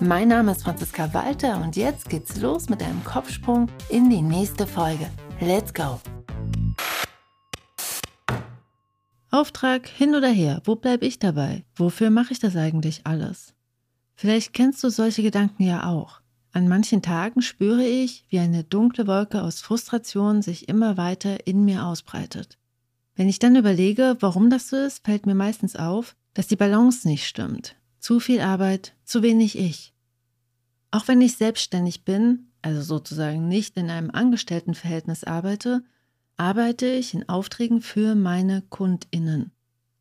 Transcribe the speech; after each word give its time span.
Mein 0.00 0.28
Name 0.28 0.52
ist 0.52 0.64
Franziska 0.64 1.14
Walter 1.14 1.62
und 1.62 1.76
jetzt 1.76 2.08
geht's 2.08 2.40
los 2.40 2.68
mit 2.68 2.82
einem 2.82 3.02
Kopfsprung 3.04 3.68
in 3.88 4.10
die 4.10 4.22
nächste 4.22 4.66
Folge. 4.66 5.08
Let's 5.40 5.72
go! 5.72 6.00
Auftrag 9.30 9.86
hin 9.86 10.14
oder 10.14 10.28
her, 10.28 10.62
wo 10.64 10.74
bleibe 10.74 11.06
ich 11.06 11.20
dabei? 11.20 11.64
Wofür 11.76 12.10
mache 12.10 12.32
ich 12.32 12.40
das 12.40 12.56
eigentlich 12.56 13.02
alles? 13.04 13.54
Vielleicht 14.16 14.52
kennst 14.52 14.82
du 14.82 14.90
solche 14.90 15.22
Gedanken 15.22 15.62
ja 15.62 15.88
auch. 15.88 16.20
An 16.52 16.68
manchen 16.68 17.02
Tagen 17.02 17.40
spüre 17.40 17.84
ich, 17.84 18.24
wie 18.28 18.40
eine 18.40 18.64
dunkle 18.64 19.06
Wolke 19.06 19.42
aus 19.42 19.60
Frustration 19.60 20.42
sich 20.42 20.68
immer 20.68 20.96
weiter 20.96 21.46
in 21.46 21.64
mir 21.64 21.86
ausbreitet. 21.86 22.58
Wenn 23.14 23.28
ich 23.28 23.38
dann 23.38 23.54
überlege, 23.56 24.16
warum 24.20 24.50
das 24.50 24.68
so 24.68 24.76
ist, 24.76 25.04
fällt 25.04 25.26
mir 25.26 25.36
meistens 25.36 25.76
auf, 25.76 26.16
dass 26.32 26.48
die 26.48 26.56
Balance 26.56 27.06
nicht 27.06 27.26
stimmt. 27.26 27.76
Zu 28.04 28.20
viel 28.20 28.42
Arbeit, 28.42 28.92
zu 29.06 29.22
wenig 29.22 29.56
ich. 29.56 29.94
Auch 30.90 31.08
wenn 31.08 31.22
ich 31.22 31.38
selbstständig 31.38 32.04
bin, 32.04 32.50
also 32.60 32.82
sozusagen 32.82 33.48
nicht 33.48 33.78
in 33.78 33.88
einem 33.88 34.10
Angestelltenverhältnis 34.10 35.24
arbeite, 35.24 35.82
arbeite 36.36 36.84
ich 36.84 37.14
in 37.14 37.26
Aufträgen 37.30 37.80
für 37.80 38.14
meine 38.14 38.60
Kundinnen. 38.68 39.52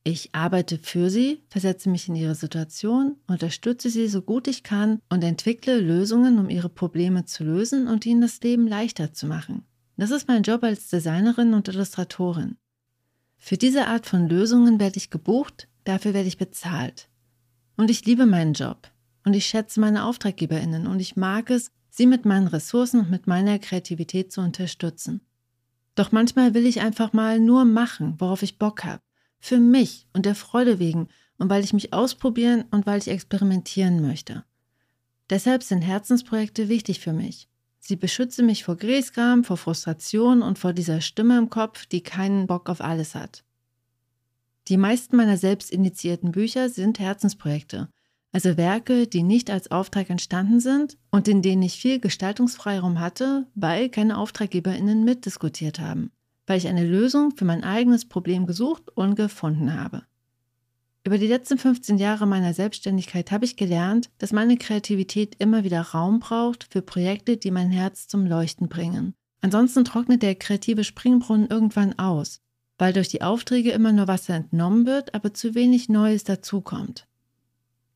Ich 0.04 0.36
arbeite 0.36 0.80
für 0.80 1.10
sie, 1.10 1.44
versetze 1.48 1.90
mich 1.90 2.10
in 2.10 2.18
ihre 2.18 2.36
Situation, 2.36 3.16
unterstütze 3.26 3.90
sie 3.90 4.10
so 4.10 4.22
gut 4.22 4.50
ich 4.50 4.64
kann 4.64 5.00
und 5.08 5.24
entwickle 5.24 5.80
Lösungen, 5.80 6.40
um 6.40 6.50
ihre 6.50 6.68
Probleme 6.68 7.24
zu 7.24 7.46
lösen 7.46 7.88
und 7.88 8.06
ihnen 8.06 8.20
das 8.20 8.42
Leben 8.42 8.68
leichter 8.68 9.14
zu 9.14 9.28
machen. 9.28 9.64
Das 9.96 10.12
ist 10.12 10.28
mein 10.28 10.44
Job 10.44 10.62
als 10.64 10.90
Designerin 10.90 11.54
und 11.54 11.70
Illustratorin. 11.70 12.58
Für 13.38 13.56
diese 13.56 13.88
Art 13.88 14.08
von 14.08 14.28
Lösungen 14.28 14.78
werde 14.82 14.98
ich 14.98 15.10
gebucht, 15.10 15.70
dafür 15.86 16.14
werde 16.14 16.28
ich 16.28 16.38
bezahlt. 16.38 17.08
Und 17.76 17.90
ich 17.90 18.06
liebe 18.06 18.26
meinen 18.26 18.54
Job. 18.54 18.90
Und 19.26 19.34
ich 19.34 19.46
schätze 19.46 19.80
meine 19.80 20.06
Auftraggeberinnen 20.06 20.88
und 20.88 21.00
ich 21.00 21.16
mag 21.16 21.50
es, 21.50 21.72
sie 21.90 22.08
mit 22.08 22.26
meinen 22.26 22.48
Ressourcen 22.48 23.02
und 23.02 23.12
mit 23.12 23.28
meiner 23.28 23.60
Kreativität 23.60 24.32
zu 24.32 24.42
unterstützen. 24.42 25.22
Doch 25.96 26.12
manchmal 26.12 26.54
will 26.54 26.66
ich 26.66 26.82
einfach 26.82 27.14
mal 27.14 27.40
nur 27.40 27.66
machen, 27.66 28.16
worauf 28.18 28.42
ich 28.44 28.58
Bock 28.58 28.84
habe. 28.84 29.02
Für 29.40 29.60
mich 29.60 30.08
und 30.14 30.26
der 30.26 30.36
Freude 30.36 30.80
wegen 30.80 31.08
und 31.38 31.50
weil 31.50 31.64
ich 31.64 31.74
mich 31.74 31.94
ausprobieren 31.94 32.66
und 32.72 32.86
weil 32.86 33.00
ich 33.00 33.08
experimentieren 33.08 34.02
möchte. 34.02 34.44
Deshalb 35.30 35.64
sind 35.64 35.82
Herzensprojekte 35.82 36.70
wichtig 36.70 37.00
für 37.00 37.14
mich. 37.14 37.48
Sie 37.80 37.96
beschützen 37.96 38.46
mich 38.46 38.64
vor 38.64 38.78
Gräßgram, 38.78 39.44
vor 39.44 39.58
Frustration 39.58 40.42
und 40.42 40.58
vor 40.58 40.74
dieser 40.74 41.02
Stimme 41.02 41.38
im 41.38 41.50
Kopf, 41.50 41.86
die 41.86 42.02
keinen 42.02 42.48
Bock 42.48 42.70
auf 42.70 42.82
alles 42.82 43.14
hat. 43.14 43.44
Die 44.68 44.78
meisten 44.78 45.16
meiner 45.16 45.38
selbst 45.38 45.72
initiierten 45.72 46.32
Bücher 46.32 46.70
sind 46.70 47.00
Herzensprojekte 47.00 47.90
also 48.34 48.58
Werke, 48.58 49.08
die 49.08 49.24
nicht 49.24 49.52
als 49.52 49.70
Auftrag 49.72 50.10
entstanden 50.10 50.60
sind 50.60 50.98
und 51.12 51.28
in 51.28 51.44
denen 51.44 51.62
ich 51.62 51.80
viel 51.80 52.00
Gestaltungsfreiraum 52.00 53.00
hatte, 53.00 53.46
weil 53.54 53.90
keine 53.90 54.18
Auftraggeberinnen 54.18 55.06
mitdiskutiert 55.06 55.80
haben, 55.80 56.12
weil 56.48 56.58
ich 56.58 56.68
eine 56.68 56.86
Lösung 56.86 57.36
für 57.38 57.46
mein 57.46 57.64
eigenes 57.64 58.10
Problem 58.10 58.48
gesucht 58.48 58.90
und 58.96 59.16
gefunden 59.16 59.80
habe. 59.80 60.04
Über 61.06 61.18
die 61.18 61.28
letzten 61.28 61.60
15 61.60 61.98
Jahre 62.00 62.26
meiner 62.26 62.54
Selbstständigkeit 62.54 63.32
habe 63.32 63.46
ich 63.46 63.56
gelernt, 63.56 64.10
dass 64.18 64.32
meine 64.32 64.58
Kreativität 64.58 65.36
immer 65.38 65.64
wieder 65.64 65.82
Raum 65.82 66.20
braucht 66.20 66.68
für 66.72 66.82
Projekte, 66.82 67.38
die 67.38 67.52
mein 67.52 67.70
Herz 67.70 68.08
zum 68.08 68.26
Leuchten 68.26 68.68
bringen. 68.68 69.14
Ansonsten 69.42 69.86
trocknet 69.86 70.24
der 70.24 70.36
kreative 70.36 70.86
Springbrunnen 70.86 71.50
irgendwann 71.50 72.00
aus, 72.00 72.40
weil 72.78 72.94
durch 72.94 73.10
die 73.10 73.22
Aufträge 73.22 73.72
immer 73.72 73.92
nur 73.92 74.08
Wasser 74.08 74.36
entnommen 74.36 74.86
wird, 74.86 75.14
aber 75.14 75.34
zu 75.34 75.56
wenig 75.56 75.90
Neues 75.90 76.24
dazukommt. 76.24 77.08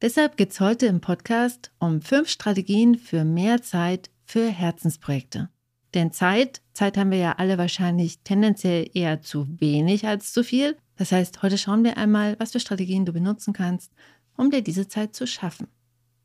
Deshalb 0.01 0.37
geht 0.37 0.51
es 0.51 0.59
heute 0.59 0.85
im 0.85 1.01
Podcast 1.01 1.71
um 1.79 2.01
fünf 2.01 2.29
Strategien 2.29 2.95
für 2.95 3.23
mehr 3.23 3.61
Zeit 3.63 4.11
für 4.25 4.47
Herzensprojekte. 4.47 5.49
Denn 5.93 6.11
Zeit, 6.11 6.61
Zeit 6.73 6.97
haben 6.97 7.11
wir 7.11 7.17
ja 7.17 7.31
alle 7.37 7.57
wahrscheinlich 7.57 8.19
tendenziell 8.19 8.89
eher 8.93 9.21
zu 9.21 9.47
wenig 9.59 10.05
als 10.05 10.33
zu 10.33 10.43
viel. 10.43 10.77
Das 10.97 11.11
heißt, 11.11 11.41
heute 11.41 11.57
schauen 11.57 11.83
wir 11.83 11.97
einmal, 11.97 12.35
was 12.39 12.51
für 12.51 12.59
Strategien 12.59 13.05
du 13.05 13.13
benutzen 13.13 13.53
kannst, 13.53 13.93
um 14.35 14.51
dir 14.51 14.61
diese 14.61 14.87
Zeit 14.87 15.15
zu 15.15 15.25
schaffen 15.25 15.67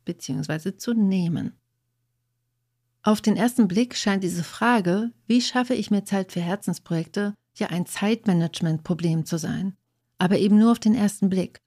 bzw. 0.05 0.77
zu 0.77 0.93
nehmen. 0.93 1.53
Auf 3.01 3.21
den 3.21 3.35
ersten 3.35 3.67
Blick 3.67 3.95
scheint 3.95 4.23
diese 4.23 4.43
Frage, 4.43 5.11
wie 5.27 5.41
schaffe 5.41 5.73
ich 5.73 5.91
mir 5.91 6.05
Zeit 6.05 6.31
für 6.31 6.41
Herzensprojekte, 6.41 7.33
ja 7.59 7.67
ein 7.67 7.85
Zeitmanagement-Problem 7.85 9.25
zu 9.25 9.37
sein. 9.37 9.75
Aber 10.17 10.37
eben 10.37 10.57
nur 10.57 10.71
auf 10.71 10.79
den 10.79 10.95
ersten 10.95 11.29
Blick. 11.29 11.59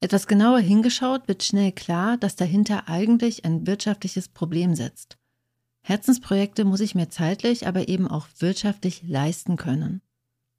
Etwas 0.00 0.26
genauer 0.26 0.60
hingeschaut 0.60 1.28
wird 1.28 1.42
schnell 1.42 1.72
klar, 1.72 2.16
dass 2.16 2.36
dahinter 2.36 2.88
eigentlich 2.88 3.44
ein 3.44 3.66
wirtschaftliches 3.66 4.28
Problem 4.28 4.74
sitzt. 4.74 5.18
Herzensprojekte 5.82 6.64
muss 6.64 6.80
ich 6.80 6.94
mir 6.94 7.08
zeitlich, 7.08 7.66
aber 7.66 7.88
eben 7.88 8.08
auch 8.08 8.26
wirtschaftlich 8.38 9.02
leisten 9.06 9.56
können. 9.56 10.02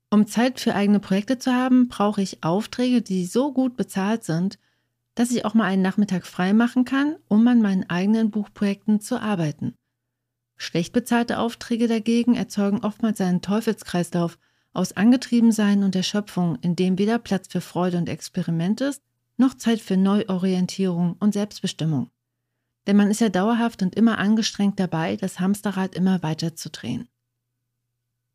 Um 0.09 0.27
Zeit 0.27 0.59
für 0.59 0.75
eigene 0.75 0.99
Projekte 0.99 1.37
zu 1.37 1.53
haben, 1.53 1.87
brauche 1.87 2.21
ich 2.21 2.43
Aufträge, 2.43 3.01
die 3.01 3.25
so 3.25 3.53
gut 3.53 3.77
bezahlt 3.77 4.23
sind, 4.23 4.59
dass 5.15 5.31
ich 5.31 5.45
auch 5.45 5.53
mal 5.53 5.65
einen 5.65 5.81
Nachmittag 5.81 6.25
frei 6.25 6.53
machen 6.53 6.85
kann, 6.85 7.15
um 7.27 7.47
an 7.47 7.61
meinen 7.61 7.89
eigenen 7.89 8.29
Buchprojekten 8.29 8.99
zu 8.99 9.21
arbeiten. 9.21 9.75
Schlecht 10.57 10.93
bezahlte 10.93 11.39
Aufträge 11.39 11.87
dagegen 11.87 12.35
erzeugen 12.35 12.83
oftmals 12.83 13.19
einen 13.21 13.41
Teufelskreislauf 13.41 14.37
aus 14.73 14.93
Angetriebensein 14.93 15.83
und 15.83 15.95
Erschöpfung, 15.95 16.57
in 16.61 16.75
dem 16.75 16.97
weder 16.97 17.19
Platz 17.19 17.47
für 17.49 17.61
Freude 17.61 17.97
und 17.97 18.09
Experiment 18.09 18.81
ist, 18.81 19.01
noch 19.37 19.53
Zeit 19.55 19.81
für 19.81 19.97
Neuorientierung 19.97 21.15
und 21.19 21.33
Selbstbestimmung. 21.33 22.09
Denn 22.87 22.95
man 22.95 23.11
ist 23.11 23.21
ja 23.21 23.29
dauerhaft 23.29 23.81
und 23.81 23.95
immer 23.95 24.17
angestrengt 24.17 24.79
dabei, 24.79 25.15
das 25.15 25.39
Hamsterrad 25.39 25.95
immer 25.95 26.23
weiter 26.23 26.55
zu 26.55 26.69
drehen. 26.69 27.07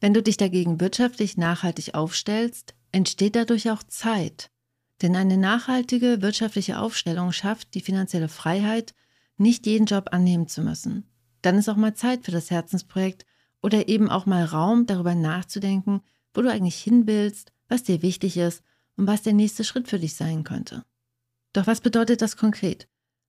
Wenn 0.00 0.14
du 0.14 0.22
dich 0.22 0.36
dagegen 0.36 0.80
wirtschaftlich 0.80 1.36
nachhaltig 1.36 1.94
aufstellst, 1.94 2.74
entsteht 2.92 3.34
dadurch 3.34 3.70
auch 3.70 3.82
Zeit. 3.82 4.50
Denn 5.02 5.16
eine 5.16 5.36
nachhaltige 5.36 6.22
wirtschaftliche 6.22 6.78
Aufstellung 6.78 7.32
schafft 7.32 7.74
die 7.74 7.80
finanzielle 7.80 8.28
Freiheit, 8.28 8.94
nicht 9.36 9.66
jeden 9.66 9.86
Job 9.86 10.08
annehmen 10.12 10.48
zu 10.48 10.62
müssen. 10.62 11.08
Dann 11.42 11.58
ist 11.58 11.68
auch 11.68 11.76
mal 11.76 11.94
Zeit 11.94 12.24
für 12.24 12.30
das 12.30 12.50
Herzensprojekt 12.50 13.26
oder 13.62 13.88
eben 13.88 14.10
auch 14.10 14.26
mal 14.26 14.44
Raum, 14.44 14.86
darüber 14.86 15.14
nachzudenken, 15.14 16.02
wo 16.36 16.42
du 16.42 16.50
eigentlich 16.50 16.76
hin 16.76 17.06
willst, 17.06 17.52
was 17.68 17.82
dir 17.82 18.02
wichtig 18.02 18.36
ist 18.36 18.62
und 18.96 19.06
was 19.06 19.22
der 19.22 19.32
nächste 19.32 19.64
Schritt 19.64 19.88
für 19.88 19.98
dich 19.98 20.14
sein 20.14 20.44
könnte. 20.44 20.84
Doch 21.52 21.66
was 21.66 21.80
bedeutet 21.80 22.22
das 22.22 22.36
konkret? 22.36 22.88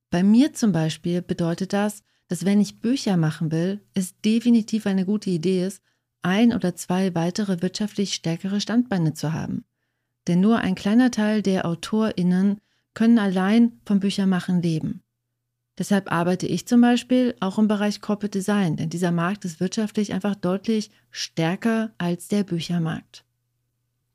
Bei 0.09 0.23
mir 0.23 0.53
zum 0.53 0.71
Beispiel 0.71 1.21
bedeutet 1.21 1.73
das, 1.73 2.03
dass 2.27 2.45
wenn 2.45 2.59
ich 2.59 2.79
Bücher 2.79 3.17
machen 3.17 3.51
will, 3.51 3.81
es 3.93 4.19
definitiv 4.21 4.85
eine 4.85 5.05
gute 5.05 5.29
Idee 5.29 5.65
ist, 5.65 5.81
ein 6.21 6.53
oder 6.53 6.75
zwei 6.75 7.15
weitere 7.15 7.61
wirtschaftlich 7.61 8.13
stärkere 8.13 8.59
Standbeine 8.59 9.13
zu 9.13 9.33
haben. 9.33 9.65
Denn 10.27 10.41
nur 10.41 10.59
ein 10.59 10.75
kleiner 10.75 11.11
Teil 11.11 11.41
der 11.41 11.65
AutorInnen 11.65 12.59
können 12.93 13.19
allein 13.19 13.79
vom 13.85 13.99
Büchermachen 13.99 14.61
leben. 14.61 15.03
Deshalb 15.77 16.11
arbeite 16.11 16.47
ich 16.47 16.67
zum 16.67 16.81
Beispiel 16.81 17.35
auch 17.39 17.59
im 17.59 17.67
Bereich 17.67 18.01
Corporate 18.01 18.37
Design, 18.37 18.77
denn 18.77 18.89
dieser 18.89 19.11
Markt 19.11 19.45
ist 19.45 19.59
wirtschaftlich 19.59 20.11
einfach 20.13 20.35
deutlich 20.35 20.89
stärker 21.11 21.93
als 21.97 22.27
der 22.27 22.43
Büchermarkt. 22.43 23.23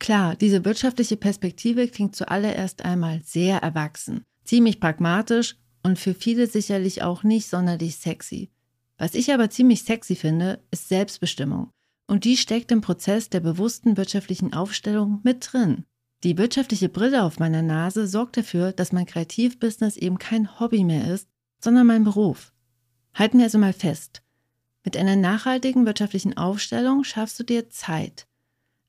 Klar, 0.00 0.34
diese 0.34 0.64
wirtschaftliche 0.64 1.16
Perspektive 1.16 1.86
klingt 1.86 2.16
zuallererst 2.16 2.84
einmal 2.84 3.20
sehr 3.24 3.58
erwachsen, 3.58 4.24
ziemlich 4.44 4.80
pragmatisch 4.80 5.56
und 5.84 5.98
für 5.98 6.14
viele 6.14 6.48
sicherlich 6.48 7.02
auch 7.02 7.22
nicht 7.22 7.48
sonderlich 7.48 7.96
sexy. 7.96 8.50
Was 8.98 9.14
ich 9.14 9.32
aber 9.32 9.48
ziemlich 9.50 9.84
sexy 9.84 10.16
finde, 10.16 10.60
ist 10.72 10.88
Selbstbestimmung. 10.88 11.70
Und 12.08 12.24
die 12.24 12.36
steckt 12.36 12.72
im 12.72 12.80
Prozess 12.80 13.30
der 13.30 13.40
bewussten 13.40 13.96
wirtschaftlichen 13.96 14.52
Aufstellung 14.52 15.20
mit 15.22 15.52
drin. 15.52 15.84
Die 16.24 16.36
wirtschaftliche 16.38 16.88
Brille 16.88 17.22
auf 17.22 17.38
meiner 17.38 17.62
Nase 17.62 18.06
sorgt 18.06 18.36
dafür, 18.36 18.72
dass 18.72 18.92
mein 18.92 19.06
Kreativbusiness 19.06 19.96
eben 19.96 20.18
kein 20.18 20.60
Hobby 20.60 20.84
mehr 20.84 21.12
ist, 21.12 21.28
sondern 21.62 21.86
mein 21.86 22.04
Beruf. 22.04 22.52
Halten 23.14 23.38
wir 23.38 23.44
also 23.44 23.58
mal 23.58 23.72
fest. 23.72 24.22
Mit 24.84 24.96
einer 24.96 25.16
nachhaltigen 25.16 25.86
wirtschaftlichen 25.86 26.36
Aufstellung 26.36 27.04
schaffst 27.04 27.38
du 27.38 27.44
dir 27.44 27.70
Zeit. 27.70 28.26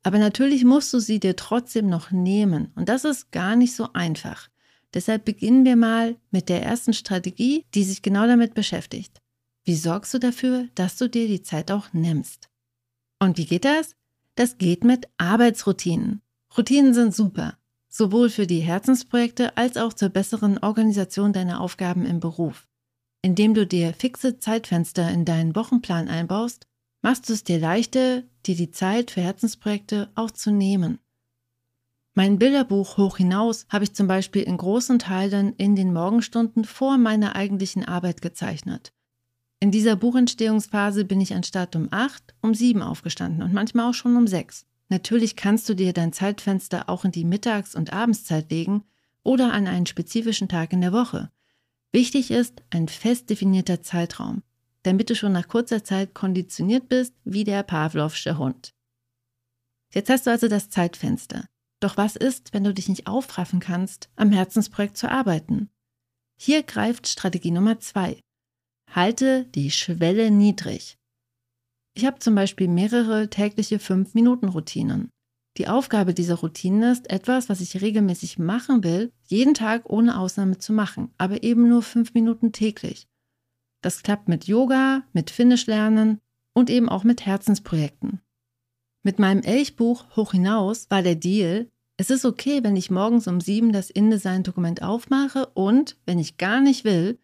Aber 0.01 0.17
natürlich 0.17 0.65
musst 0.65 0.91
du 0.93 0.99
sie 0.99 1.19
dir 1.19 1.35
trotzdem 1.35 1.87
noch 1.87 2.11
nehmen. 2.11 2.71
Und 2.75 2.89
das 2.89 3.05
ist 3.05 3.31
gar 3.31 3.55
nicht 3.55 3.75
so 3.75 3.93
einfach. 3.93 4.49
Deshalb 4.93 5.25
beginnen 5.25 5.65
wir 5.65 5.75
mal 5.75 6.17
mit 6.29 6.49
der 6.49 6.61
ersten 6.61 6.93
Strategie, 6.93 7.65
die 7.73 7.83
sich 7.83 8.01
genau 8.01 8.27
damit 8.27 8.53
beschäftigt. 8.53 9.21
Wie 9.63 9.75
sorgst 9.75 10.13
du 10.13 10.19
dafür, 10.19 10.67
dass 10.75 10.97
du 10.97 11.09
dir 11.09 11.27
die 11.27 11.41
Zeit 11.41 11.71
auch 11.71 11.93
nimmst? 11.93 12.49
Und 13.19 13.37
wie 13.37 13.45
geht 13.45 13.65
das? 13.65 13.95
Das 14.35 14.57
geht 14.57 14.83
mit 14.83 15.07
Arbeitsroutinen. 15.17 16.21
Routinen 16.57 16.93
sind 16.93 17.15
super, 17.15 17.57
sowohl 17.93 18.31
für 18.31 18.47
die 18.47 18.59
Herzensprojekte 18.59 19.55
als 19.55 19.77
auch 19.77 19.93
zur 19.93 20.09
besseren 20.09 20.57
Organisation 20.57 21.31
deiner 21.31 21.61
Aufgaben 21.61 22.07
im 22.07 22.19
Beruf. 22.19 22.67
Indem 23.21 23.53
du 23.53 23.67
dir 23.67 23.93
fixe 23.93 24.39
Zeitfenster 24.39 25.11
in 25.11 25.25
deinen 25.25 25.55
Wochenplan 25.55 26.07
einbaust, 26.07 26.65
machst 27.03 27.29
du 27.29 27.33
es 27.33 27.43
dir 27.43 27.59
leichter, 27.59 28.23
dir 28.47 28.55
die 28.55 28.71
Zeit 28.71 29.11
für 29.11 29.21
Herzensprojekte 29.21 30.09
auch 30.15 30.31
zu 30.31 30.51
nehmen. 30.51 30.97
Mein 32.15 32.39
Bilderbuch 32.39 32.97
Hoch 32.97 33.17
hinaus 33.17 33.67
habe 33.69 33.83
ich 33.83 33.93
zum 33.93 34.07
Beispiel 34.07 34.41
in 34.41 34.57
großen 34.57 34.97
Teilen 34.97 35.53
in 35.57 35.75
den 35.75 35.93
Morgenstunden 35.93 36.65
vor 36.65 36.97
meiner 36.97 37.35
eigentlichen 37.35 37.85
Arbeit 37.85 38.23
gezeichnet. 38.23 38.91
In 39.59 39.69
dieser 39.69 39.95
Buchentstehungsphase 39.95 41.05
bin 41.05 41.21
ich 41.21 41.33
anstatt 41.35 41.75
um 41.75 41.89
acht 41.91 42.33
um 42.41 42.55
sieben 42.55 42.81
aufgestanden 42.81 43.43
und 43.43 43.53
manchmal 43.53 43.89
auch 43.89 43.93
schon 43.93 44.17
um 44.17 44.25
sechs. 44.25 44.65
Natürlich 44.93 45.35
kannst 45.35 45.67
du 45.67 45.73
dir 45.73 45.91
dein 45.91 46.13
Zeitfenster 46.13 46.87
auch 46.87 47.03
in 47.03 47.11
die 47.11 47.25
Mittags- 47.25 47.73
und 47.73 47.91
Abendszeit 47.91 48.51
legen 48.51 48.83
oder 49.23 49.51
an 49.51 49.65
einen 49.65 49.87
spezifischen 49.87 50.47
Tag 50.47 50.71
in 50.71 50.81
der 50.81 50.93
Woche. 50.93 51.31
Wichtig 51.91 52.29
ist 52.29 52.61
ein 52.69 52.87
fest 52.87 53.31
definierter 53.31 53.81
Zeitraum, 53.81 54.43
damit 54.83 55.09
du 55.09 55.15
schon 55.15 55.31
nach 55.31 55.47
kurzer 55.47 55.83
Zeit 55.83 56.13
konditioniert 56.13 56.89
bist 56.89 57.15
wie 57.23 57.43
der 57.43 57.63
Pavlovsche 57.63 58.37
Hund. 58.37 58.75
Jetzt 59.91 60.11
hast 60.11 60.27
du 60.27 60.29
also 60.29 60.47
das 60.47 60.69
Zeitfenster. 60.69 61.47
Doch 61.79 61.97
was 61.97 62.15
ist, 62.15 62.53
wenn 62.53 62.63
du 62.63 62.71
dich 62.71 62.87
nicht 62.87 63.07
aufraffen 63.07 63.59
kannst, 63.59 64.11
am 64.15 64.31
Herzensprojekt 64.31 64.95
zu 64.95 65.09
arbeiten? 65.09 65.71
Hier 66.37 66.61
greift 66.61 67.07
Strategie 67.07 67.49
Nummer 67.49 67.79
zwei. 67.79 68.19
Halte 68.91 69.45
die 69.55 69.71
Schwelle 69.71 70.29
niedrig. 70.29 70.99
Ich 71.95 72.05
habe 72.05 72.19
zum 72.19 72.35
Beispiel 72.35 72.67
mehrere 72.67 73.29
tägliche 73.29 73.77
5-Minuten-Routinen. 73.77 75.09
Die 75.57 75.67
Aufgabe 75.67 76.15
dieser 76.15 76.35
Routinen 76.35 76.91
ist, 76.91 77.11
etwas, 77.11 77.47
was 77.47 77.61
ich 77.61 77.79
regelmäßig 77.79 78.39
machen 78.39 78.83
will, 78.83 79.11
jeden 79.25 79.53
Tag 79.53 79.89
ohne 79.89 80.17
Ausnahme 80.17 80.57
zu 80.57 80.73
machen, 80.73 81.13
aber 81.19 81.43
eben 81.43 81.69
nur 81.69 81.83
fünf 81.83 82.15
Minuten 82.15 82.51
täglich. 82.51 83.07
Das 83.81 84.01
klappt 84.01 84.27
mit 84.27 84.45
Yoga, 84.45 85.03
mit 85.13 85.29
Finnisch 85.29 85.67
lernen 85.67 86.19
und 86.53 86.71
eben 86.71 86.89
auch 86.89 87.03
mit 87.03 87.25
Herzensprojekten. 87.25 88.21
Mit 89.03 89.19
meinem 89.19 89.43
Elchbuch 89.43 90.15
Hoch 90.15 90.31
hinaus 90.31 90.89
war 90.89 91.03
der 91.03 91.15
Deal, 91.15 91.69
es 91.97 92.09
ist 92.09 92.25
okay, 92.25 92.63
wenn 92.63 92.75
ich 92.75 92.89
morgens 92.89 93.27
um 93.27 93.39
sieben 93.39 93.71
das 93.71 93.91
InDesign-Dokument 93.91 94.81
aufmache 94.81 95.45
und, 95.53 95.97
wenn 96.07 96.17
ich 96.17 96.37
gar 96.37 96.59
nicht 96.59 96.85
will, 96.85 97.19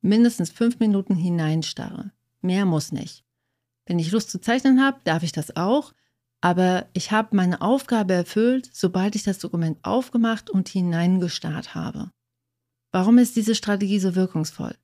mindestens 0.00 0.50
fünf 0.50 0.78
Minuten 0.78 1.14
hineinstarre. 1.14 2.12
Mehr 2.40 2.64
muss 2.64 2.92
nicht. 2.92 3.25
Wenn 3.86 3.98
ich 3.98 4.10
Lust 4.10 4.30
zu 4.30 4.40
zeichnen 4.40 4.82
habe, 4.82 5.00
darf 5.04 5.22
ich 5.22 5.32
das 5.32 5.56
auch, 5.56 5.92
aber 6.40 6.86
ich 6.92 7.12
habe 7.12 7.34
meine 7.34 7.60
Aufgabe 7.60 8.14
erfüllt, 8.14 8.68
sobald 8.72 9.14
ich 9.14 9.22
das 9.22 9.38
Dokument 9.38 9.78
aufgemacht 9.82 10.50
und 10.50 10.68
hineingestarrt 10.68 11.74
habe. 11.74 12.10
Warum 12.92 13.18
ist 13.18 13.36
diese 13.36 13.54
Strategie 13.54 13.98
so 13.98 14.14
wirkungsvoll? 14.14 14.76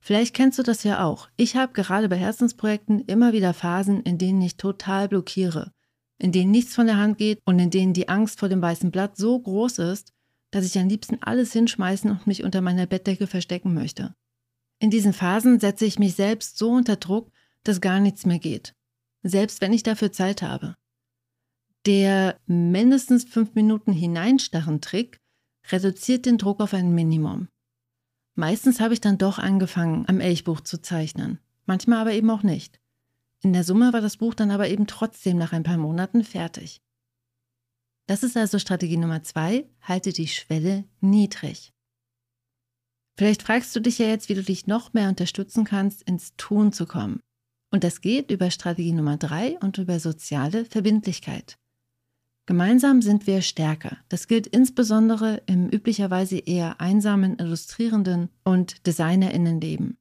Vielleicht 0.00 0.34
kennst 0.34 0.58
du 0.58 0.62
das 0.62 0.84
ja 0.84 1.04
auch. 1.04 1.28
Ich 1.36 1.56
habe 1.56 1.72
gerade 1.72 2.08
bei 2.08 2.16
Herzensprojekten 2.16 3.00
immer 3.00 3.32
wieder 3.32 3.52
Phasen, 3.52 4.02
in 4.02 4.16
denen 4.16 4.40
ich 4.42 4.56
total 4.56 5.08
blockiere, 5.08 5.72
in 6.18 6.32
denen 6.32 6.50
nichts 6.50 6.74
von 6.74 6.86
der 6.86 6.96
Hand 6.96 7.18
geht 7.18 7.40
und 7.44 7.58
in 7.58 7.70
denen 7.70 7.94
die 7.94 8.08
Angst 8.08 8.38
vor 8.38 8.48
dem 8.48 8.62
weißen 8.62 8.90
Blatt 8.90 9.16
so 9.16 9.38
groß 9.38 9.78
ist, 9.78 10.12
dass 10.50 10.64
ich 10.64 10.78
am 10.78 10.88
liebsten 10.88 11.18
alles 11.20 11.52
hinschmeißen 11.52 12.10
und 12.10 12.26
mich 12.26 12.44
unter 12.44 12.60
meiner 12.60 12.86
Bettdecke 12.86 13.26
verstecken 13.26 13.74
möchte. 13.74 14.14
In 14.78 14.90
diesen 14.90 15.12
Phasen 15.12 15.58
setze 15.58 15.84
ich 15.84 15.98
mich 15.98 16.14
selbst 16.14 16.58
so 16.58 16.70
unter 16.70 16.96
Druck, 16.96 17.30
dass 17.64 17.80
gar 17.80 18.00
nichts 18.00 18.26
mehr 18.26 18.38
geht, 18.38 18.74
selbst 19.22 19.60
wenn 19.60 19.72
ich 19.72 19.82
dafür 19.82 20.12
Zeit 20.12 20.42
habe. 20.42 20.76
Der 21.86 22.38
mindestens 22.46 23.24
fünf 23.24 23.54
Minuten 23.54 23.92
hineinstarren 23.92 24.80
Trick 24.80 25.18
reduziert 25.70 26.26
den 26.26 26.38
Druck 26.38 26.60
auf 26.60 26.74
ein 26.74 26.94
Minimum. 26.94 27.48
Meistens 28.34 28.80
habe 28.80 28.94
ich 28.94 29.00
dann 29.00 29.18
doch 29.18 29.38
angefangen, 29.38 30.04
am 30.08 30.20
Elchbuch 30.20 30.60
zu 30.60 30.80
zeichnen, 30.80 31.40
manchmal 31.66 31.98
aber 31.98 32.12
eben 32.12 32.30
auch 32.30 32.42
nicht. 32.42 32.80
In 33.42 33.52
der 33.52 33.64
Summe 33.64 33.92
war 33.92 34.00
das 34.00 34.16
Buch 34.16 34.34
dann 34.34 34.50
aber 34.50 34.68
eben 34.68 34.86
trotzdem 34.86 35.38
nach 35.38 35.52
ein 35.52 35.62
paar 35.62 35.78
Monaten 35.78 36.24
fertig. 36.24 36.80
Das 38.06 38.22
ist 38.22 38.36
also 38.36 38.58
Strategie 38.58 38.96
Nummer 38.96 39.22
zwei, 39.22 39.68
halte 39.82 40.12
die 40.12 40.28
Schwelle 40.28 40.84
niedrig. 41.00 41.72
Vielleicht 43.16 43.42
fragst 43.42 43.74
du 43.74 43.80
dich 43.80 43.98
ja 43.98 44.06
jetzt, 44.06 44.28
wie 44.28 44.34
du 44.34 44.42
dich 44.42 44.66
noch 44.66 44.92
mehr 44.92 45.08
unterstützen 45.08 45.64
kannst, 45.64 46.02
ins 46.04 46.34
Tun 46.36 46.72
zu 46.72 46.86
kommen. 46.86 47.20
Und 47.70 47.84
das 47.84 48.00
geht 48.00 48.30
über 48.30 48.50
Strategie 48.50 48.92
Nummer 48.92 49.16
drei 49.16 49.58
und 49.60 49.78
über 49.78 50.00
soziale 50.00 50.64
Verbindlichkeit. 50.64 51.58
Gemeinsam 52.46 53.02
sind 53.02 53.26
wir 53.26 53.42
stärker. 53.42 53.98
Das 54.08 54.26
gilt 54.26 54.46
insbesondere 54.46 55.42
im 55.44 55.68
üblicherweise 55.68 56.38
eher 56.38 56.80
einsamen 56.80 57.38
Illustrierenden 57.38 58.30
und 58.42 58.86
Designerinnenleben. 58.86 59.98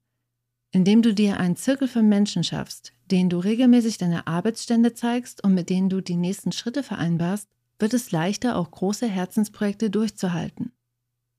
Indem 0.72 1.02
du 1.02 1.14
dir 1.14 1.42
einen 1.42 1.58
Zirkel 1.58 1.90
von 1.90 2.08
Menschen 2.08 2.46
schaffst, 2.46 2.94
denen 3.12 3.30
du 3.30 3.40
regelmäßig 3.40 3.98
deine 3.98 4.28
Arbeitsstände 4.28 4.94
zeigst 4.94 5.44
und 5.44 5.56
mit 5.56 5.70
denen 5.70 5.90
du 5.90 6.00
die 6.00 6.16
nächsten 6.16 6.54
Schritte 6.54 6.84
vereinbarst, 6.84 7.50
wird 7.80 7.94
es 7.94 8.12
leichter, 8.12 8.56
auch 8.56 8.72
große 8.72 9.08
Herzensprojekte 9.08 9.90
durchzuhalten. 9.90 10.72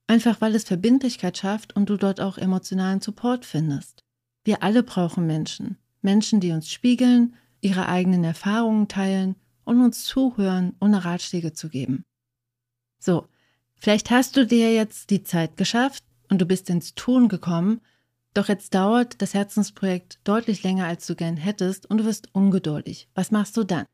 Einfach 0.08 0.40
weil 0.42 0.54
es 0.54 0.64
Verbindlichkeit 0.64 1.38
schafft 1.38 1.74
und 1.74 1.88
du 1.88 1.96
dort 1.96 2.20
auch 2.20 2.36
emotionalen 2.36 3.00
Support 3.00 3.44
findest. 3.44 4.04
Wir 4.44 4.62
alle 4.62 4.82
brauchen 4.82 5.26
Menschen. 5.26 5.78
Menschen, 6.08 6.40
die 6.40 6.52
uns 6.52 6.70
spiegeln, 6.70 7.34
ihre 7.60 7.87
eigenen 7.87 8.25
Erfahrungen 8.25 8.88
teilen 8.88 9.37
und 9.64 9.82
uns 9.82 10.05
zuhören, 10.05 10.75
ohne 10.81 11.05
Ratschläge 11.05 11.52
zu 11.52 11.69
geben. 11.69 12.06
So, 12.99 13.26
vielleicht 13.75 14.10
hast 14.10 14.34
du 14.38 14.46
dir 14.46 14.72
jetzt 14.72 15.10
die 15.10 15.22
Zeit 15.22 15.58
geschafft 15.58 16.02
und 16.31 16.40
du 16.40 16.46
bist 16.46 16.70
ins 16.70 16.94
Tun 16.94 17.28
gekommen, 17.28 17.82
doch 18.32 18.49
jetzt 18.49 18.75
dauert 18.75 19.20
das 19.20 19.34
Herzensprojekt 19.34 20.19
deutlich 20.25 20.62
länger, 20.62 20.87
als 20.87 21.06
du 21.06 21.14
gern 21.14 21.37
hättest 21.37 21.84
und 21.90 21.99
du 21.99 22.06
wirst 22.06 22.34
ungeduldig. 22.34 23.06
Was 23.14 23.31
machst 23.31 23.58
du 23.58 23.64
dann? 23.64 23.84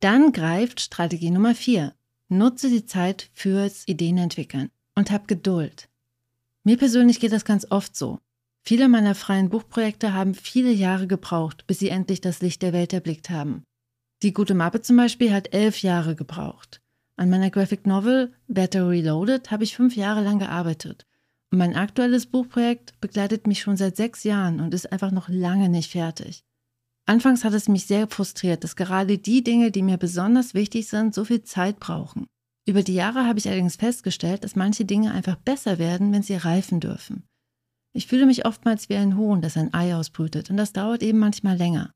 Dann 0.00 0.32
greift 0.32 0.80
Strategie 0.80 1.30
Nummer 1.30 1.54
4. 1.54 1.94
Nutze 2.28 2.68
die 2.68 2.84
Zeit 2.84 3.30
fürs 3.32 3.88
Ideenentwickeln 3.88 4.70
und 4.94 5.10
hab 5.10 5.28
Geduld. 5.28 5.88
Mir 6.62 6.76
persönlich 6.76 7.20
geht 7.20 7.32
das 7.32 7.46
ganz 7.46 7.66
oft 7.70 7.96
so. 7.96 8.20
Viele 8.68 8.90
meiner 8.90 9.14
freien 9.14 9.48
Buchprojekte 9.48 10.12
haben 10.12 10.34
viele 10.34 10.70
Jahre 10.70 11.06
gebraucht, 11.06 11.66
bis 11.66 11.78
sie 11.78 11.88
endlich 11.88 12.20
das 12.20 12.42
Licht 12.42 12.60
der 12.60 12.74
Welt 12.74 12.92
erblickt 12.92 13.30
haben. 13.30 13.64
Die 14.22 14.34
gute 14.34 14.52
Mappe 14.52 14.82
zum 14.82 14.98
Beispiel 14.98 15.32
hat 15.32 15.54
elf 15.54 15.80
Jahre 15.80 16.14
gebraucht. 16.14 16.82
An 17.16 17.30
meiner 17.30 17.48
Graphic 17.48 17.86
Novel 17.86 18.30
Better 18.46 18.86
Reloaded 18.86 19.50
habe 19.50 19.64
ich 19.64 19.74
fünf 19.74 19.96
Jahre 19.96 20.22
lang 20.22 20.38
gearbeitet. 20.38 21.06
Und 21.50 21.56
mein 21.56 21.76
aktuelles 21.76 22.26
Buchprojekt 22.26 22.92
begleitet 23.00 23.46
mich 23.46 23.62
schon 23.62 23.78
seit 23.78 23.96
sechs 23.96 24.22
Jahren 24.24 24.60
und 24.60 24.74
ist 24.74 24.92
einfach 24.92 25.12
noch 25.12 25.30
lange 25.30 25.70
nicht 25.70 25.90
fertig. 25.90 26.42
Anfangs 27.06 27.44
hat 27.44 27.54
es 27.54 27.68
mich 27.68 27.86
sehr 27.86 28.06
frustriert, 28.06 28.64
dass 28.64 28.76
gerade 28.76 29.16
die 29.16 29.42
Dinge, 29.42 29.70
die 29.70 29.82
mir 29.82 29.96
besonders 29.96 30.52
wichtig 30.52 30.88
sind, 30.88 31.14
so 31.14 31.24
viel 31.24 31.42
Zeit 31.42 31.80
brauchen. 31.80 32.26
Über 32.66 32.82
die 32.82 32.96
Jahre 32.96 33.24
habe 33.24 33.38
ich 33.38 33.48
allerdings 33.48 33.76
festgestellt, 33.76 34.44
dass 34.44 34.56
manche 34.56 34.84
Dinge 34.84 35.12
einfach 35.12 35.36
besser 35.36 35.78
werden, 35.78 36.12
wenn 36.12 36.22
sie 36.22 36.36
reifen 36.36 36.80
dürfen. 36.80 37.24
Ich 37.92 38.06
fühle 38.06 38.26
mich 38.26 38.46
oftmals 38.46 38.88
wie 38.88 38.96
ein 38.96 39.16
Huhn, 39.16 39.40
das 39.40 39.56
ein 39.56 39.72
Ei 39.74 39.94
ausbrütet, 39.94 40.50
und 40.50 40.56
das 40.56 40.72
dauert 40.72 41.02
eben 41.02 41.18
manchmal 41.18 41.56
länger. 41.56 41.92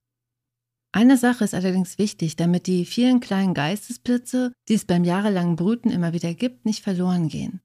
Eine 0.95 1.17
Sache 1.17 1.45
ist 1.45 1.55
allerdings 1.55 1.97
wichtig, 1.99 2.37
damit 2.37 2.67
die 2.67 2.85
vielen 2.85 3.21
kleinen 3.21 3.55
Geistesblitze, 3.55 4.53
die 4.69 4.75
es 4.75 4.85
beim 4.85 5.05
jahrelangen 5.05 5.57
Brüten 5.57 5.91
immer 5.91 6.13
wieder 6.13 6.35
gibt, 6.35 6.67
nicht 6.67 6.83
verloren 6.83 7.29
gehen. 7.29 7.63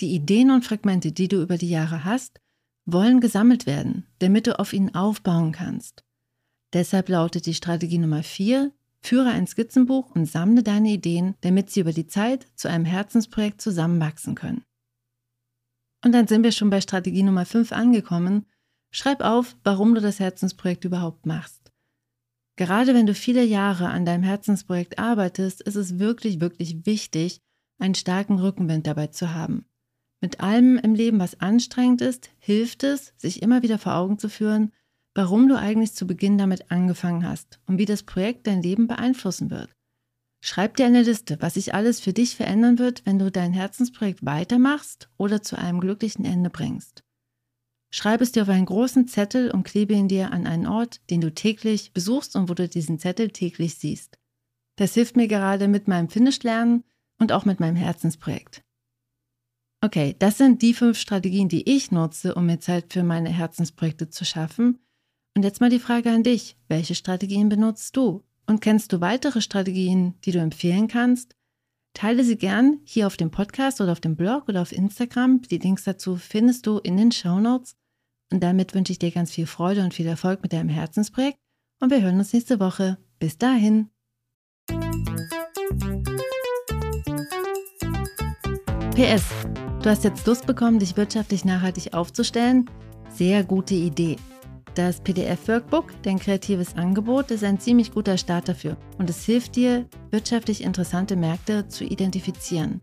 Die 0.00 0.14
Ideen 0.14 0.50
und 0.50 0.64
Fragmente, 0.64 1.12
die 1.12 1.28
du 1.28 1.42
über 1.42 1.58
die 1.58 1.68
Jahre 1.68 2.04
hast, 2.04 2.40
wollen 2.86 3.20
gesammelt 3.20 3.66
werden, 3.66 4.06
damit 4.20 4.46
du 4.46 4.58
auf 4.58 4.72
ihnen 4.72 4.94
aufbauen 4.94 5.52
kannst. 5.52 6.02
Deshalb 6.72 7.10
lautet 7.10 7.44
die 7.44 7.54
Strategie 7.54 7.98
Nummer 7.98 8.22
4, 8.22 8.72
führe 9.02 9.30
ein 9.30 9.46
Skizzenbuch 9.46 10.14
und 10.14 10.24
sammle 10.24 10.62
deine 10.62 10.90
Ideen, 10.90 11.34
damit 11.42 11.70
sie 11.70 11.80
über 11.80 11.92
die 11.92 12.06
Zeit 12.06 12.46
zu 12.54 12.68
einem 12.68 12.86
Herzensprojekt 12.86 13.60
zusammenwachsen 13.60 14.34
können. 14.34 14.64
Und 16.04 16.12
dann 16.12 16.26
sind 16.26 16.42
wir 16.42 16.52
schon 16.52 16.70
bei 16.70 16.80
Strategie 16.80 17.22
Nummer 17.22 17.44
5 17.44 17.72
angekommen. 17.72 18.46
Schreib 18.90 19.22
auf, 19.22 19.56
warum 19.64 19.94
du 19.94 20.00
das 20.00 20.18
Herzensprojekt 20.18 20.84
überhaupt 20.84 21.26
machst. 21.26 21.72
Gerade 22.56 22.94
wenn 22.94 23.06
du 23.06 23.14
viele 23.14 23.44
Jahre 23.44 23.88
an 23.88 24.04
deinem 24.04 24.22
Herzensprojekt 24.22 24.98
arbeitest, 24.98 25.62
ist 25.62 25.76
es 25.76 25.98
wirklich, 25.98 26.40
wirklich 26.40 26.84
wichtig, 26.84 27.40
einen 27.78 27.94
starken 27.94 28.38
Rückenwind 28.38 28.86
dabei 28.86 29.06
zu 29.06 29.32
haben. 29.34 29.64
Mit 30.20 30.40
allem 30.40 30.76
im 30.76 30.94
Leben, 30.94 31.18
was 31.18 31.40
anstrengend 31.40 32.02
ist, 32.02 32.30
hilft 32.38 32.84
es, 32.84 33.14
sich 33.16 33.42
immer 33.42 33.62
wieder 33.62 33.78
vor 33.78 33.94
Augen 33.94 34.18
zu 34.18 34.28
führen, 34.28 34.72
warum 35.14 35.48
du 35.48 35.58
eigentlich 35.58 35.94
zu 35.94 36.06
Beginn 36.06 36.36
damit 36.36 36.70
angefangen 36.70 37.26
hast 37.26 37.60
und 37.66 37.78
wie 37.78 37.86
das 37.86 38.02
Projekt 38.02 38.46
dein 38.46 38.62
Leben 38.62 38.86
beeinflussen 38.86 39.50
wird. 39.50 39.70
Schreib 40.42 40.76
dir 40.76 40.86
eine 40.86 41.02
Liste, 41.02 41.36
was 41.40 41.54
sich 41.54 41.74
alles 41.74 42.00
für 42.00 42.12
dich 42.12 42.34
verändern 42.34 42.78
wird, 42.78 43.04
wenn 43.04 43.18
du 43.18 43.30
dein 43.30 43.52
Herzensprojekt 43.52 44.24
weitermachst 44.24 45.10
oder 45.18 45.42
zu 45.42 45.56
einem 45.56 45.80
glücklichen 45.80 46.24
Ende 46.24 46.48
bringst. 46.48 47.04
Schreib 47.92 48.20
es 48.20 48.32
dir 48.32 48.42
auf 48.42 48.48
einen 48.48 48.66
großen 48.66 49.08
Zettel 49.08 49.50
und 49.50 49.64
klebe 49.64 49.94
ihn 49.94 50.08
dir 50.08 50.32
an 50.32 50.46
einen 50.46 50.66
Ort, 50.66 51.00
den 51.10 51.20
du 51.20 51.34
täglich 51.34 51.92
besuchst 51.92 52.36
und 52.36 52.48
wo 52.48 52.54
du 52.54 52.68
diesen 52.68 52.98
Zettel 52.98 53.30
täglich 53.30 53.74
siehst. 53.74 54.18
Das 54.76 54.94
hilft 54.94 55.16
mir 55.16 55.28
gerade 55.28 55.68
mit 55.68 55.88
meinem 55.88 56.08
Finish-Lernen 56.08 56.84
und 57.18 57.32
auch 57.32 57.44
mit 57.44 57.60
meinem 57.60 57.76
Herzensprojekt. 57.76 58.62
Okay, 59.82 60.14
das 60.18 60.38
sind 60.38 60.62
die 60.62 60.74
fünf 60.74 60.98
Strategien, 60.98 61.48
die 61.48 61.68
ich 61.68 61.90
nutze, 61.90 62.34
um 62.34 62.46
mir 62.46 62.60
Zeit 62.60 62.92
für 62.92 63.02
meine 63.02 63.30
Herzensprojekte 63.30 64.08
zu 64.08 64.24
schaffen. 64.24 64.78
Und 65.34 65.42
jetzt 65.42 65.60
mal 65.60 65.70
die 65.70 65.78
Frage 65.78 66.10
an 66.10 66.22
dich. 66.22 66.56
Welche 66.68 66.94
Strategien 66.94 67.48
benutzt 67.48 67.96
du? 67.96 68.22
Und 68.50 68.60
kennst 68.60 68.92
du 68.92 69.00
weitere 69.00 69.42
Strategien, 69.42 70.16
die 70.24 70.32
du 70.32 70.40
empfehlen 70.40 70.88
kannst? 70.88 71.36
Teile 71.94 72.24
sie 72.24 72.36
gern 72.36 72.80
hier 72.82 73.06
auf 73.06 73.16
dem 73.16 73.30
Podcast 73.30 73.80
oder 73.80 73.92
auf 73.92 74.00
dem 74.00 74.16
Blog 74.16 74.48
oder 74.48 74.60
auf 74.60 74.72
Instagram. 74.72 75.42
Die 75.42 75.58
Links 75.58 75.84
dazu 75.84 76.16
findest 76.16 76.66
du 76.66 76.78
in 76.78 76.96
den 76.96 77.12
Show 77.12 77.38
Notes. 77.38 77.76
Und 78.32 78.42
damit 78.42 78.74
wünsche 78.74 78.90
ich 78.90 78.98
dir 78.98 79.12
ganz 79.12 79.30
viel 79.30 79.46
Freude 79.46 79.84
und 79.84 79.94
viel 79.94 80.08
Erfolg 80.08 80.42
mit 80.42 80.52
deinem 80.52 80.68
Herzensprojekt. 80.68 81.38
Und 81.78 81.92
wir 81.92 82.02
hören 82.02 82.18
uns 82.18 82.32
nächste 82.32 82.58
Woche. 82.58 82.98
Bis 83.20 83.38
dahin. 83.38 83.88
PS. 88.96 89.26
Du 89.80 89.90
hast 89.90 90.02
jetzt 90.02 90.26
Lust 90.26 90.48
bekommen, 90.48 90.80
dich 90.80 90.96
wirtschaftlich 90.96 91.44
nachhaltig 91.44 91.94
aufzustellen? 91.94 92.68
Sehr 93.10 93.44
gute 93.44 93.74
Idee. 93.74 94.16
Das 94.74 95.00
PDF-Workbook, 95.00 95.92
dein 96.02 96.18
kreatives 96.18 96.76
Angebot, 96.76 97.30
ist 97.32 97.42
ein 97.42 97.58
ziemlich 97.58 97.92
guter 97.92 98.16
Start 98.16 98.48
dafür 98.48 98.76
und 98.98 99.10
es 99.10 99.24
hilft 99.24 99.56
dir, 99.56 99.86
wirtschaftlich 100.10 100.62
interessante 100.62 101.16
Märkte 101.16 101.66
zu 101.66 101.84
identifizieren. 101.84 102.80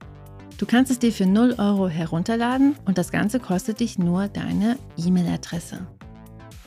Du 0.58 0.66
kannst 0.66 0.92
es 0.92 1.00
dir 1.00 1.14
für 1.14 1.26
0 1.26 1.56
Euro 1.60 1.88
herunterladen 1.88 2.76
und 2.86 2.98
das 2.98 3.12
Ganze 3.12 3.40
kostet 3.40 3.80
dich 3.80 3.98
nur 3.98 4.28
deine 4.28 4.78
E-Mail-Adresse. 4.98 5.88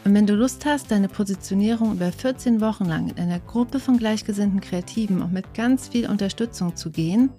Und 0.05 0.15
wenn 0.15 0.27
du 0.27 0.35
Lust 0.35 0.65
hast, 0.65 0.91
deine 0.91 1.09
Positionierung 1.09 1.93
über 1.93 2.11
14 2.11 2.63
Wochen 2.63 2.87
lang 2.87 3.09
in 3.09 3.19
einer 3.19 3.41
Gruppe 3.41 3.81
von 3.81 3.99
gleichgesinnten 3.99 4.61
Kreativen 4.61 5.21
und 5.21 5.33
mit 5.33 5.53
ganz 5.53 5.89
viel 5.89 6.09
Unterstützung 6.09 6.77
zu 6.77 6.91
gehen, 6.91 7.31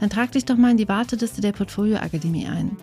dann 0.00 0.10
trag 0.10 0.32
dich 0.32 0.46
doch 0.46 0.56
mal 0.56 0.72
in 0.72 0.78
die 0.78 0.88
Warteliste 0.88 1.40
der 1.40 1.52
Portfolio 1.52 1.98
Akademie 1.98 2.48
ein. 2.48 2.76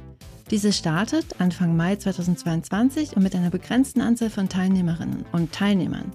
Diese 0.50 0.72
startet 0.72 1.42
Anfang 1.42 1.76
Mai 1.76 1.98
2022 1.98 3.18
und 3.18 3.24
mit 3.24 3.36
einer 3.36 3.50
begrenzten 3.50 4.00
Anzahl 4.00 4.30
von 4.30 4.48
Teilnehmerinnen 4.48 5.26
und 5.34 5.52
Teilnehmern. 5.52 6.10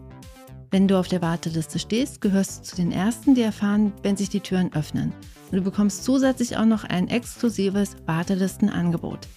Wenn 0.71 0.89
du 0.89 0.99
auf 0.99 1.07
der 1.07 1.21
Warteliste 1.21 1.79
stehst, 1.79 2.23
gehörst 2.23 2.61
du 2.61 2.63
zu 2.65 2.77
den 2.77 2.93
Ersten, 2.93 3.35
die 3.35 3.43
erfahren, 3.43 3.93
wenn 4.03 4.17
sich 4.17 4.31
die 4.31 4.41
Türen 4.41 4.73
öffnen. 4.73 5.13
Und 5.51 5.59
du 5.59 5.63
bekommst 5.63 6.05
zusätzlich 6.05 6.57
auch 6.57 6.65
noch 6.65 6.85
ein 6.85 7.09
exklusives 7.09 7.95
Wartelistenangebot. 8.07 9.29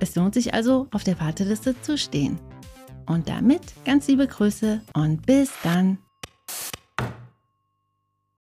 Es 0.00 0.16
lohnt 0.16 0.34
sich 0.34 0.52
also, 0.52 0.86
auf 0.90 1.02
der 1.02 1.18
Warteliste 1.18 1.80
zu 1.80 1.96
stehen. 1.96 2.38
Und 3.06 3.30
damit 3.30 3.62
ganz 3.86 4.06
liebe 4.06 4.26
Grüße 4.26 4.82
und 4.92 5.24
bis 5.24 5.50
dann. 5.62 5.96